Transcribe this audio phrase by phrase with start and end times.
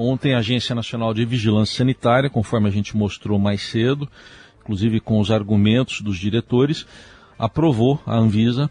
[0.00, 4.08] Ontem a Agência Nacional de Vigilância Sanitária, conforme a gente mostrou mais cedo,
[4.60, 6.86] inclusive com os argumentos dos diretores,
[7.36, 8.70] aprovou a Anvisa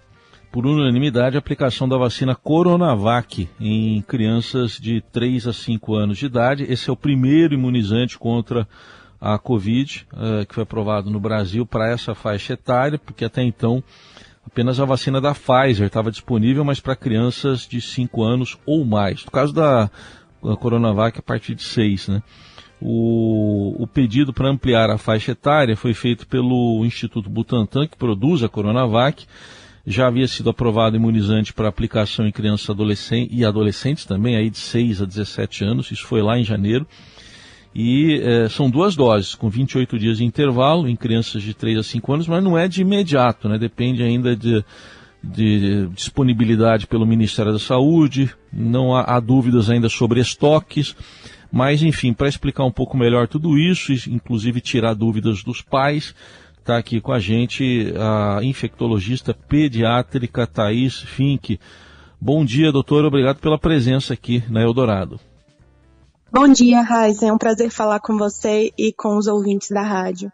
[0.54, 6.28] por unanimidade a aplicação da vacina Coronavac em crianças de 3 a 5 anos de
[6.28, 6.64] idade.
[6.64, 8.66] Esse é o primeiro imunizante contra
[9.20, 13.84] a Covid uh, que foi aprovado no Brasil para essa faixa etária, porque até então
[14.46, 19.26] apenas a vacina da Pfizer estava disponível, mas para crianças de 5 anos ou mais.
[19.26, 19.92] No caso da
[20.60, 22.24] Coronavac, a partir de 6, né?
[22.80, 28.44] O, o pedido para ampliar a faixa etária foi feito pelo Instituto Butantan, que produz
[28.44, 29.26] a Coronavac.
[29.86, 34.58] Já havia sido aprovado imunizante para aplicação em crianças adolescentes e adolescentes também, aí de
[34.58, 35.92] 6 a 17 anos.
[35.92, 36.86] Isso foi lá em janeiro.
[37.74, 41.84] E é, são duas doses, com 28 dias de intervalo, em crianças de 3 a
[41.84, 43.58] 5 anos, mas não é de imediato, né?
[43.58, 44.64] Depende ainda de,
[45.24, 50.96] de disponibilidade pelo Ministério da Saúde, não há, há dúvidas ainda sobre estoques,
[51.52, 56.14] mas enfim, para explicar um pouco melhor tudo isso, inclusive tirar dúvidas dos pais,
[56.60, 61.60] está aqui com a gente a infectologista pediátrica Thais Fink.
[62.20, 65.20] Bom dia, doutor, obrigado pela presença aqui na Eldorado.
[66.32, 67.24] Bom dia, Raiz.
[67.24, 70.30] É um prazer falar com você e com os ouvintes da rádio.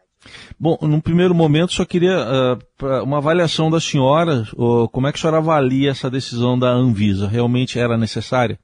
[0.59, 4.47] Bom, num primeiro momento, só queria uh, uma avaliação da senhora.
[4.53, 7.27] Uh, como é que a senhora avalia essa decisão da Anvisa?
[7.27, 8.59] Realmente era necessária?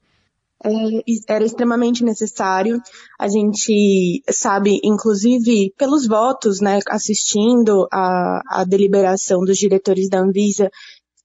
[0.64, 2.82] É, era extremamente necessário.
[3.18, 10.70] A gente sabe, inclusive, pelos votos, né, assistindo a deliberação dos diretores da Anvisa,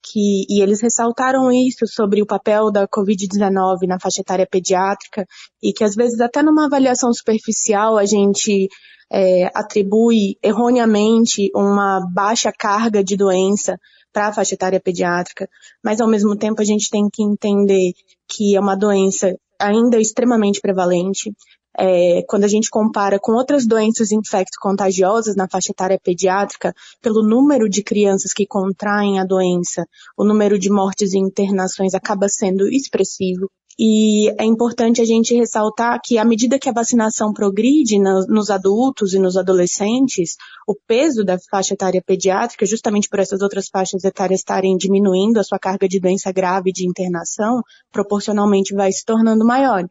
[0.05, 5.27] que, e eles ressaltaram isso sobre o papel da Covid-19 na faixa etária pediátrica,
[5.62, 8.69] e que às vezes até numa avaliação superficial a gente
[9.10, 13.78] é, atribui erroneamente uma baixa carga de doença
[14.12, 15.48] para a faixa etária pediátrica,
[15.82, 17.92] mas ao mesmo tempo a gente tem que entender
[18.28, 21.32] que é uma doença ainda extremamente prevalente.
[21.78, 27.69] É, quando a gente compara com outras doenças infecto-contagiosas na faixa etária pediátrica, pelo número
[27.69, 29.84] de crianças que contraem a doença,
[30.16, 33.50] o número de mortes e internações acaba sendo expressivo.
[33.79, 39.15] E é importante a gente ressaltar que à medida que a vacinação progride nos adultos
[39.15, 40.37] e nos adolescentes,
[40.67, 45.45] o peso da faixa etária pediátrica, justamente por essas outras faixas etárias estarem diminuindo a
[45.45, 49.85] sua carga de doença grave de internação, proporcionalmente vai se tornando maior.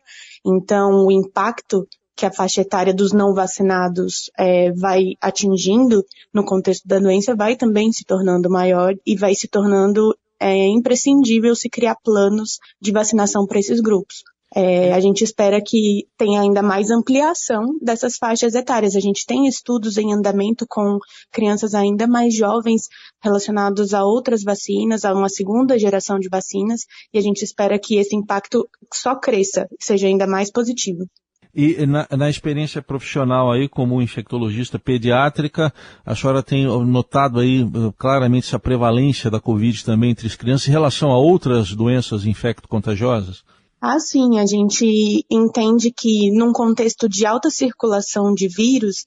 [0.46, 6.88] Então, o impacto que a faixa etária dos não vacinados é, vai atingindo no contexto
[6.88, 11.96] da doença vai também se tornando maior e vai se tornando é imprescindível se criar
[12.04, 14.24] planos de vacinação para esses grupos.
[14.56, 18.96] É, a gente espera que tenha ainda mais ampliação dessas faixas etárias.
[18.96, 21.00] A gente tem estudos em andamento com
[21.32, 22.84] crianças ainda mais jovens
[23.22, 27.98] relacionados a outras vacinas, a uma segunda geração de vacinas, e a gente espera que
[27.98, 31.08] esse impacto só cresça, seja ainda mais positivo.
[31.56, 35.72] E na, na, experiência profissional aí, como infectologista pediátrica,
[36.04, 40.68] a senhora tem notado aí eh, claramente essa prevalência da Covid também entre as crianças
[40.68, 43.44] em relação a outras doenças infecto-contagiosas?
[43.80, 49.06] Ah, sim, a gente entende que num contexto de alta circulação de vírus,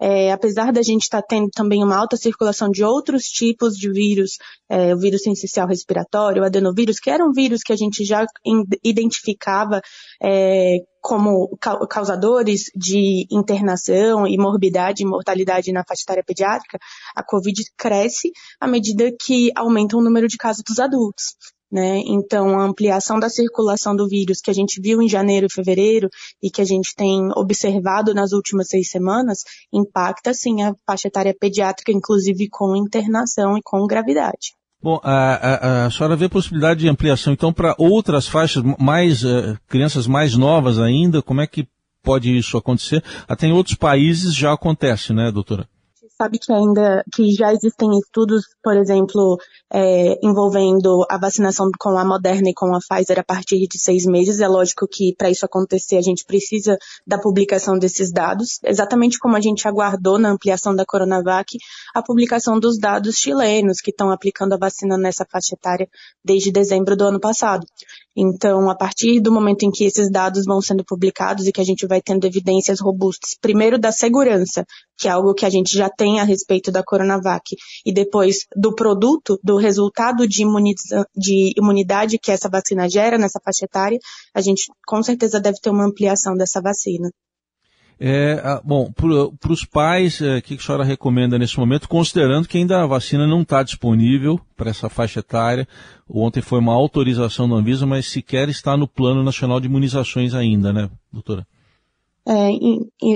[0.00, 3.90] é, apesar da gente estar tá tendo também uma alta circulação de outros tipos de
[3.90, 4.32] vírus,
[4.68, 8.24] é, o vírus sensicial respiratório, o adenovírus, que eram vírus que a gente já
[8.84, 9.80] identificava
[10.22, 11.56] é, como
[11.88, 16.78] causadores de internação e morbidade e mortalidade na faixa etária pediátrica,
[17.14, 18.30] a Covid cresce
[18.60, 21.34] à medida que aumenta o número de casos dos adultos.
[21.70, 22.00] Né?
[22.06, 26.08] Então, a ampliação da circulação do vírus que a gente viu em janeiro e fevereiro
[26.42, 29.40] e que a gente tem observado nas últimas seis semanas
[29.70, 34.56] impacta, sim, a faixa etária pediátrica, inclusive com internação e com gravidade.
[34.80, 39.58] Bom, a, a, a senhora vê possibilidade de ampliação, então, para outras faixas, mais uh,
[39.68, 41.66] crianças mais novas ainda, como é que
[42.02, 43.02] pode isso acontecer?
[43.26, 45.68] Até em outros países já acontece, né, doutora?
[46.20, 49.38] Sabe que ainda que já existem estudos, por exemplo,
[49.72, 54.04] é, envolvendo a vacinação com a Moderna e com a Pfizer a partir de seis
[54.04, 54.40] meses.
[54.40, 59.36] É lógico que para isso acontecer a gente precisa da publicação desses dados, exatamente como
[59.36, 61.56] a gente aguardou na ampliação da Coronavac,
[61.94, 65.88] a publicação dos dados chilenos que estão aplicando a vacina nessa faixa etária
[66.24, 67.64] desde dezembro do ano passado.
[68.20, 71.64] Então, a partir do momento em que esses dados vão sendo publicados e que a
[71.64, 74.64] gente vai tendo evidências robustas, primeiro da segurança,
[74.98, 77.54] que é algo que a gente já tem a respeito da Coronavac,
[77.86, 80.42] e depois do produto, do resultado de,
[81.16, 84.00] de imunidade que essa vacina gera nessa faixa etária,
[84.34, 87.10] a gente com certeza deve ter uma ampliação dessa vacina.
[88.00, 92.56] É, bom, para os pais, o é, que a senhora recomenda nesse momento, considerando que
[92.56, 95.66] ainda a vacina não está disponível para essa faixa etária?
[96.08, 100.72] Ontem foi uma autorização da Anvisa, mas sequer está no Plano Nacional de Imunizações ainda,
[100.72, 101.46] né, doutora?
[102.30, 102.50] É,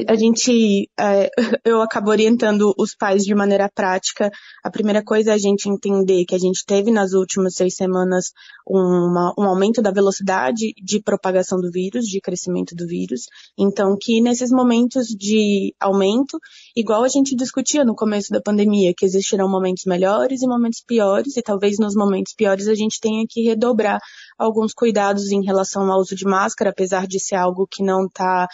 [0.09, 1.29] a gente, é,
[1.67, 4.31] eu acabo orientando os pais de maneira prática.
[4.65, 8.31] A primeira coisa é a gente entender que a gente teve nas últimas seis semanas
[8.67, 13.27] uma, um aumento da velocidade de propagação do vírus, de crescimento do vírus.
[13.59, 16.39] Então, que nesses momentos de aumento,
[16.75, 21.37] igual a gente discutia no começo da pandemia, que existirão momentos melhores e momentos piores,
[21.37, 24.01] e talvez nos momentos piores a gente tenha que redobrar
[24.39, 28.49] alguns cuidados em relação ao uso de máscara, apesar de ser algo que não está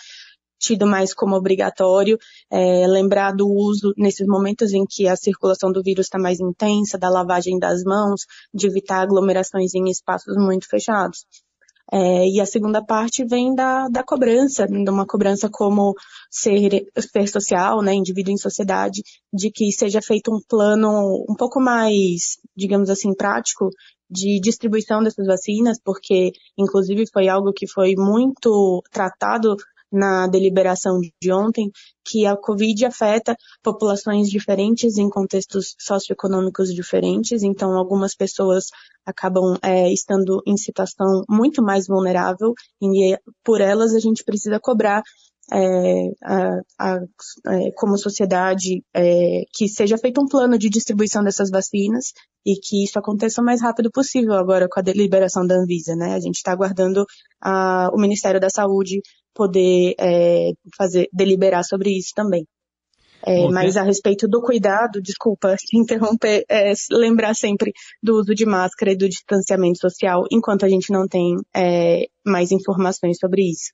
[0.58, 2.18] tido mais como obrigatório,
[2.50, 6.98] é, lembrar do uso nesses momentos em que a circulação do vírus está mais intensa,
[6.98, 8.22] da lavagem das mãos,
[8.52, 11.24] de evitar aglomerações em espaços muito fechados.
[11.90, 15.94] É, e a segunda parte vem da, da cobrança, de uma cobrança como
[16.30, 19.02] ser, ser social, né, indivíduo em sociedade,
[19.32, 23.70] de que seja feito um plano um pouco mais, digamos assim, prático
[24.10, 29.56] de distribuição dessas vacinas, porque inclusive foi algo que foi muito tratado
[29.90, 31.70] na deliberação de ontem
[32.04, 38.66] que a Covid afeta populações diferentes em contextos socioeconômicos diferentes, então algumas pessoas
[39.04, 45.02] acabam é, estando em situação muito mais vulnerável e por elas a gente precisa cobrar
[45.52, 51.50] é, a, a, é, como sociedade é, que seja feito um plano de distribuição dessas
[51.50, 52.12] vacinas
[52.48, 56.14] e que isso aconteça o mais rápido possível agora com a deliberação da Anvisa, né?
[56.14, 57.04] A gente está aguardando
[57.42, 59.02] a, o Ministério da Saúde
[59.34, 62.46] poder é, fazer deliberar sobre isso também.
[63.26, 63.48] É.
[63.48, 67.70] Mas a respeito do cuidado, desculpa te interromper, é, lembrar sempre
[68.02, 72.50] do uso de máscara e do distanciamento social, enquanto a gente não tem é, mais
[72.50, 73.72] informações sobre isso.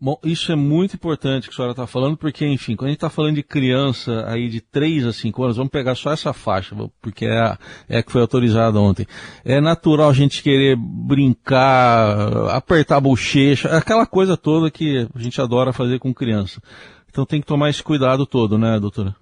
[0.00, 2.98] Bom, isso é muito importante que a senhora está falando, porque, enfim, quando a gente
[2.98, 6.76] está falando de criança aí de 3 a 5 anos, vamos pegar só essa faixa,
[7.02, 7.58] porque é a,
[7.88, 9.04] é a que foi autorizada ontem.
[9.44, 15.40] É natural a gente querer brincar, apertar a bochecha, aquela coisa toda que a gente
[15.40, 16.62] adora fazer com criança.
[17.10, 19.16] Então tem que tomar esse cuidado todo, né, doutora?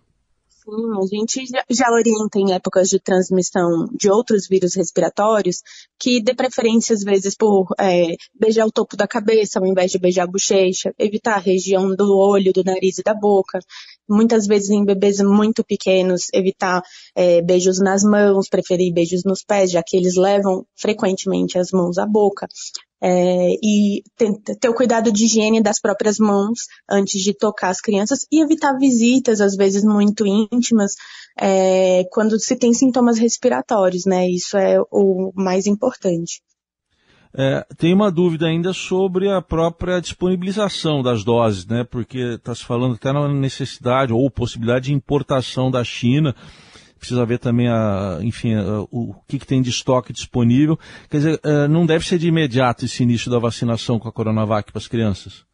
[0.67, 5.63] Sim, a gente já, orienta em épocas de transmissão de outros vírus respiratórios
[5.97, 9.99] que dê preferência, às vezes, por é, beijar o topo da cabeça ao invés de
[10.01, 13.61] beijar a bochecha, evitar a região do olho, do nariz e da boca.
[14.09, 16.83] Muitas vezes em bebês muito pequenos, evitar
[17.15, 21.99] é, beijos nas mãos, preferir beijos nos pés, já que eles levam frequentemente as mãos
[21.99, 22.47] à boca
[23.03, 26.61] é, e ter, o cuidado de higiene das próprias mãos
[26.91, 30.93] antes de tocar as crianças e evitar visitas, às vezes muito íntimas,
[31.39, 34.29] é, quando se tem sintomas respiratórios, né?
[34.29, 36.41] Isso é o mais importante.
[37.39, 41.85] É, tem uma dúvida ainda sobre a própria disponibilização das doses, né?
[41.85, 46.35] Porque está se falando até na necessidade ou possibilidade de importação da China
[46.99, 50.79] precisa ver também a, enfim, a, o, que, que, tem de estoque disponível.
[51.11, 54.73] Quer dizer, uh, não deve ser de imediato esse início da vacinação com a Coronavac
[54.73, 55.45] para as crianças.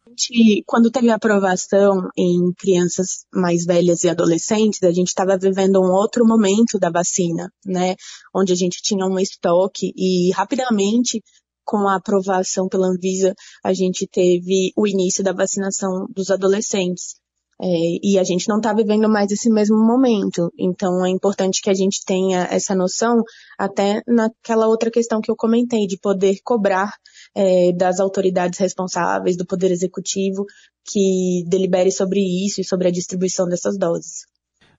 [0.65, 5.91] Quando teve a aprovação em crianças mais velhas e adolescentes, a gente estava vivendo um
[5.91, 7.95] outro momento da vacina, né?
[8.33, 11.21] Onde a gente tinha um estoque e rapidamente
[11.65, 13.33] com a aprovação pela Anvisa,
[13.63, 17.15] a gente teve o início da vacinação dos adolescentes.
[17.61, 17.67] É,
[18.03, 20.51] e a gente não está vivendo mais esse mesmo momento.
[20.57, 23.21] Então é importante que a gente tenha essa noção
[23.57, 26.91] até naquela outra questão que eu comentei, de poder cobrar
[27.35, 30.45] é, das autoridades responsáveis, do Poder Executivo,
[30.83, 34.25] que delibere sobre isso e sobre a distribuição dessas doses.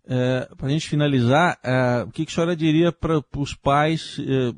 [0.06, 4.18] É, para a gente finalizar, é, o que, que a senhora diria para os pais
[4.20, 4.52] é,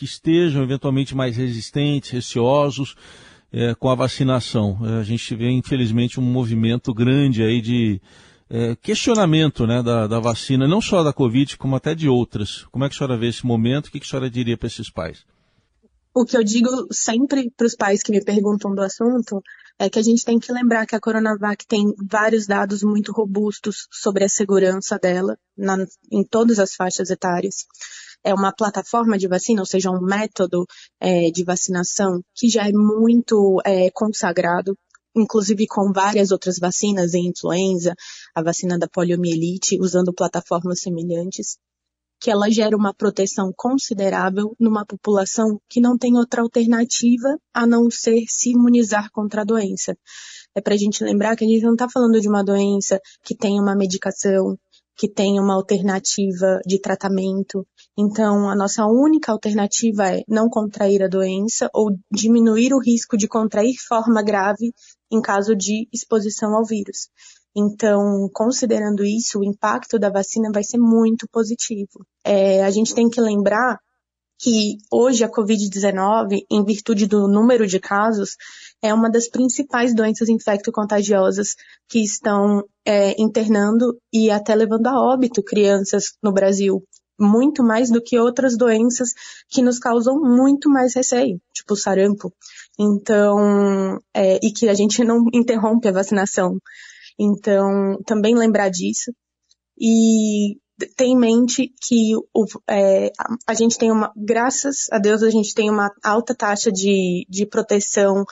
[0.00, 2.96] que estejam eventualmente mais resistentes, receosos,
[3.52, 4.78] é, com a vacinação.
[4.82, 8.00] É, a gente vê, infelizmente, um movimento grande aí de
[8.48, 12.64] é, questionamento né, da, da, vacina, não só da Covid, como até de outras.
[12.72, 13.88] Como é que a senhora vê esse momento?
[13.88, 15.22] O que a senhora diria para esses pais?
[16.14, 19.42] O que eu digo sempre para os pais que me perguntam do assunto
[19.78, 23.86] é que a gente tem que lembrar que a Coronavac tem vários dados muito robustos
[23.92, 25.76] sobre a segurança dela na,
[26.10, 27.66] em todas as faixas etárias
[28.24, 30.64] é uma plataforma de vacina, ou seja, um método
[31.00, 34.76] é, de vacinação que já é muito é, consagrado,
[35.14, 37.94] inclusive com várias outras vacinas em influenza,
[38.34, 41.56] a vacina da poliomielite, usando plataformas semelhantes,
[42.20, 47.90] que ela gera uma proteção considerável numa população que não tem outra alternativa a não
[47.90, 49.96] ser se imunizar contra a doença.
[50.54, 53.34] É para a gente lembrar que a gente não está falando de uma doença que
[53.34, 54.58] tem uma medicação,
[54.96, 57.66] que tem uma alternativa de tratamento,
[57.98, 63.28] Então, a nossa única alternativa é não contrair a doença ou diminuir o risco de
[63.28, 64.72] contrair forma grave
[65.12, 67.08] em caso de exposição ao vírus.
[67.54, 72.06] Então, considerando isso, o impacto da vacina vai ser muito positivo.
[72.24, 73.78] É, a gente tem que lembrar
[74.40, 78.36] que hoje a Covid-19, em virtude do número de casos,
[78.82, 81.54] é uma das principais doenças infecto-contagiosas
[81.88, 86.82] que estão é, internando e até levando a óbito crianças no Brasil
[87.20, 89.10] muito mais do que outras doenças
[89.48, 92.32] que nos causam muito mais receio, tipo sarampo.
[92.78, 96.58] Então, é, e que a gente não interrompe a vacinação.
[97.18, 99.12] Então, também lembrar disso.
[99.78, 100.58] E
[100.96, 103.10] ter em mente que o, é,
[103.46, 107.46] a gente tem uma, graças a Deus, a gente tem uma alta taxa de, de
[107.46, 108.24] proteção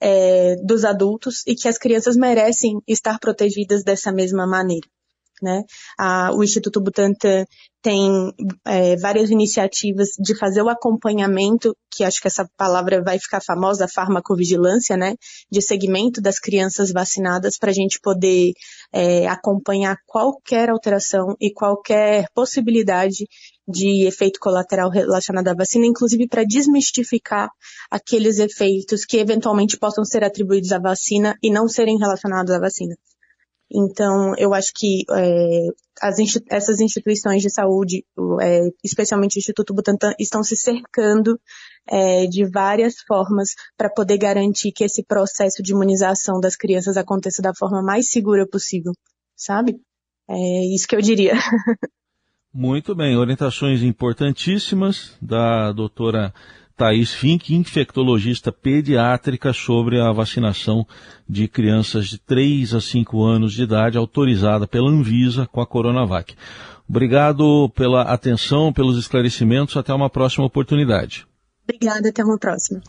[0.00, 4.86] é, dos adultos e que as crianças merecem estar protegidas dessa mesma maneira.
[5.42, 5.62] Né?
[5.98, 7.44] A, o Instituto Butantan
[7.84, 8.32] tem
[8.66, 13.86] é, várias iniciativas de fazer o acompanhamento, que acho que essa palavra vai ficar famosa,
[13.86, 15.14] farmacovigilância, né?
[15.52, 18.52] De segmento das crianças vacinadas para a gente poder
[18.90, 23.26] é, acompanhar qualquer alteração e qualquer possibilidade
[23.68, 27.50] de efeito colateral relacionado à vacina, inclusive para desmistificar
[27.90, 32.94] aqueles efeitos que eventualmente possam ser atribuídos à vacina e não serem relacionados à vacina.
[33.74, 35.66] Então, eu acho que é,
[36.00, 36.16] as,
[36.48, 38.04] essas instituições de saúde,
[38.40, 41.38] é, especialmente o Instituto Butantan, estão se cercando
[41.90, 47.42] é, de várias formas para poder garantir que esse processo de imunização das crianças aconteça
[47.42, 48.92] da forma mais segura possível,
[49.34, 49.80] sabe?
[50.28, 51.34] É isso que eu diria.
[52.56, 56.32] Muito bem, orientações importantíssimas da doutora
[56.76, 60.86] Thais Fink, infectologista pediátrica, sobre a vacinação
[61.28, 66.34] de crianças de 3 a 5 anos de idade autorizada pela Anvisa com a Coronavac.
[66.88, 69.76] Obrigado pela atenção, pelos esclarecimentos.
[69.76, 71.26] Até uma próxima oportunidade.
[71.64, 72.82] Obrigada, até uma próxima.